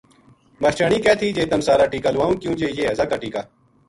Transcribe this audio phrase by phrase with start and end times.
[0.61, 3.41] ماشٹریانی کہہ تھی جے تم سارا ٹیکہ لوواؤں کیو ں جے یہ ہیضہ کا ٹیکہ